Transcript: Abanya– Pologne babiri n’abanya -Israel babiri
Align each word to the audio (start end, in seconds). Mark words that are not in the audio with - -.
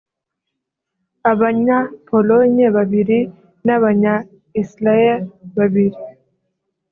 Abanya– 1.31 1.77
Pologne 2.07 2.65
babiri 2.75 3.19
n’abanya 3.65 4.13
-Israel 4.59 5.17
babiri 5.57 5.97